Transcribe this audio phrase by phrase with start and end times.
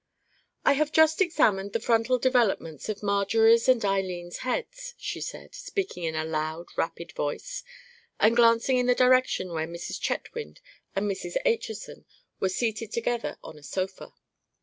[0.65, 6.03] "I have just examined the frontal developments of Marjorie's and Eileen's heads," she said, speaking
[6.03, 7.61] in a loud, rapid voice,
[8.19, 10.01] and glancing in the direction where Mrs.
[10.01, 10.59] Chetwynd
[10.95, 11.35] and Mrs.
[11.45, 12.05] Acheson
[12.39, 14.15] were seated together on a sofa.